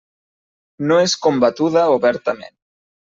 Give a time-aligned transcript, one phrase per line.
[0.91, 2.55] No és combatuda obertament.